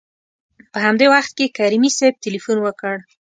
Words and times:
په 0.71 0.79
همدې 0.85 1.05
وخت 1.13 1.31
کې 1.37 1.53
کریمي 1.57 1.91
صیب 1.97 2.13
تلېفون 2.25 2.57
وکړ. 2.61 2.95